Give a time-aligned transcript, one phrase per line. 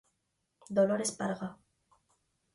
[0.77, 1.47] Dolores Parga...